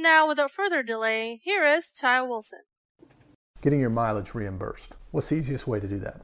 Now, 0.00 0.28
without 0.28 0.52
further 0.52 0.84
delay, 0.84 1.40
here 1.42 1.64
is 1.64 1.90
Ty 1.90 2.22
Wilson. 2.22 2.60
Getting 3.62 3.80
your 3.80 3.90
mileage 3.90 4.32
reimbursed. 4.32 4.94
What's 5.10 5.30
the 5.30 5.34
easiest 5.34 5.66
way 5.66 5.80
to 5.80 5.88
do 5.88 5.98
that? 5.98 6.20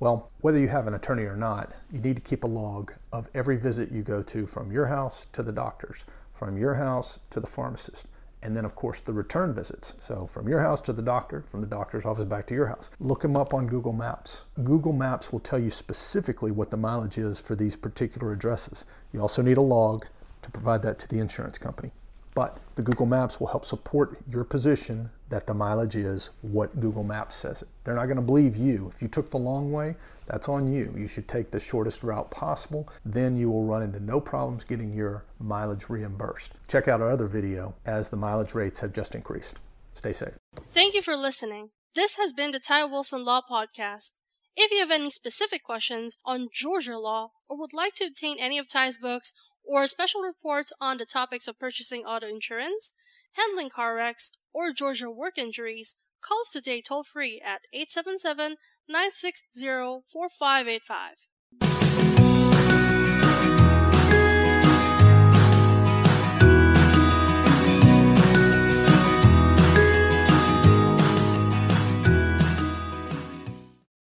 Well, 0.00 0.30
whether 0.40 0.58
you 0.58 0.68
have 0.68 0.86
an 0.86 0.94
attorney 0.94 1.24
or 1.24 1.36
not, 1.36 1.74
you 1.92 2.00
need 2.00 2.16
to 2.16 2.22
keep 2.22 2.42
a 2.42 2.46
log 2.46 2.94
of 3.12 3.28
every 3.34 3.58
visit 3.58 3.92
you 3.92 4.02
go 4.02 4.22
to 4.22 4.46
from 4.46 4.72
your 4.72 4.86
house 4.86 5.26
to 5.34 5.42
the 5.42 5.52
doctor's, 5.52 6.06
from 6.32 6.56
your 6.56 6.76
house 6.76 7.18
to 7.28 7.38
the 7.38 7.46
pharmacist, 7.46 8.06
and 8.40 8.56
then, 8.56 8.64
of 8.64 8.74
course, 8.74 9.02
the 9.02 9.12
return 9.12 9.52
visits. 9.52 9.94
So, 10.00 10.26
from 10.26 10.48
your 10.48 10.62
house 10.62 10.80
to 10.80 10.94
the 10.94 11.02
doctor, 11.02 11.44
from 11.50 11.60
the 11.60 11.66
doctor's 11.66 12.06
office 12.06 12.24
back 12.24 12.46
to 12.46 12.54
your 12.54 12.68
house. 12.68 12.88
Look 12.98 13.20
them 13.20 13.36
up 13.36 13.52
on 13.52 13.66
Google 13.66 13.92
Maps. 13.92 14.44
Google 14.64 14.94
Maps 14.94 15.34
will 15.34 15.40
tell 15.40 15.58
you 15.58 15.68
specifically 15.68 16.50
what 16.50 16.70
the 16.70 16.78
mileage 16.78 17.18
is 17.18 17.38
for 17.38 17.56
these 17.56 17.76
particular 17.76 18.32
addresses. 18.32 18.86
You 19.12 19.20
also 19.20 19.42
need 19.42 19.58
a 19.58 19.60
log 19.60 20.06
to 20.40 20.50
provide 20.50 20.80
that 20.80 20.98
to 21.00 21.08
the 21.08 21.18
insurance 21.18 21.58
company. 21.58 21.92
But 22.38 22.60
the 22.76 22.82
Google 22.82 23.06
Maps 23.06 23.40
will 23.40 23.48
help 23.48 23.64
support 23.64 24.16
your 24.30 24.44
position 24.44 25.10
that 25.28 25.48
the 25.48 25.54
mileage 25.54 25.96
is 25.96 26.30
what 26.42 26.78
Google 26.78 27.02
Maps 27.02 27.34
says 27.34 27.62
it. 27.62 27.68
They're 27.82 27.96
not 27.96 28.04
going 28.04 28.14
to 28.14 28.22
believe 28.22 28.56
you. 28.56 28.88
If 28.94 29.02
you 29.02 29.08
took 29.08 29.28
the 29.28 29.38
long 29.38 29.72
way, 29.72 29.96
that's 30.26 30.48
on 30.48 30.72
you. 30.72 30.94
You 30.96 31.08
should 31.08 31.26
take 31.26 31.50
the 31.50 31.58
shortest 31.58 32.04
route 32.04 32.30
possible. 32.30 32.88
Then 33.04 33.36
you 33.36 33.50
will 33.50 33.64
run 33.64 33.82
into 33.82 33.98
no 33.98 34.20
problems 34.20 34.62
getting 34.62 34.94
your 34.94 35.24
mileage 35.40 35.88
reimbursed. 35.88 36.52
Check 36.68 36.86
out 36.86 37.00
our 37.00 37.10
other 37.10 37.26
video 37.26 37.74
as 37.86 38.08
the 38.08 38.16
mileage 38.16 38.54
rates 38.54 38.78
have 38.78 38.92
just 38.92 39.16
increased. 39.16 39.58
Stay 39.94 40.12
safe. 40.12 40.34
Thank 40.70 40.94
you 40.94 41.02
for 41.02 41.16
listening. 41.16 41.70
This 41.96 42.14
has 42.18 42.32
been 42.32 42.52
the 42.52 42.60
Ty 42.60 42.84
Wilson 42.84 43.24
Law 43.24 43.40
Podcast. 43.50 44.12
If 44.56 44.70
you 44.70 44.78
have 44.78 44.92
any 44.92 45.10
specific 45.10 45.64
questions 45.64 46.18
on 46.24 46.50
Georgia 46.52 46.98
law 46.98 47.30
or 47.48 47.58
would 47.58 47.72
like 47.72 47.94
to 47.94 48.04
obtain 48.04 48.36
any 48.38 48.58
of 48.58 48.68
Ty's 48.68 48.98
books 48.98 49.32
or 49.68 49.86
special 49.86 50.22
reports 50.22 50.72
on 50.80 50.96
the 50.96 51.04
topics 51.04 51.46
of 51.46 51.58
purchasing 51.58 52.04
auto 52.04 52.26
insurance, 52.26 52.94
handling 53.34 53.68
car 53.68 53.94
wrecks, 53.94 54.32
or 54.52 54.72
Georgia 54.72 55.10
work 55.10 55.36
injuries, 55.36 55.96
call 56.22 56.40
us 56.40 56.50
today 56.50 56.80
toll 56.80 57.04
free 57.04 57.40
at 57.44 57.60
877 57.72 58.56
960 58.88 60.02
4585. 60.10 61.87